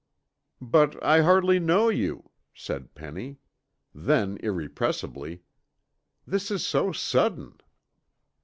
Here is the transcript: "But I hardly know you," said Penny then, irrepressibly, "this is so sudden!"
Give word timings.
"But 0.63 0.95
I 1.03 1.21
hardly 1.21 1.59
know 1.59 1.89
you," 1.89 2.31
said 2.55 2.95
Penny 2.95 3.37
then, 3.93 4.37
irrepressibly, 4.37 5.43
"this 6.25 6.49
is 6.49 6.65
so 6.65 6.91
sudden!" 6.91 7.59